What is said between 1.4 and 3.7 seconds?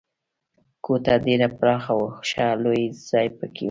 پراخه وه، ښه لوی ځای پکې و.